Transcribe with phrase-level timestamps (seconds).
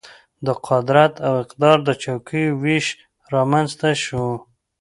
[0.45, 2.85] د قدرت او اقتدار د چوکیو وېش
[3.33, 4.25] رامېنځته شو.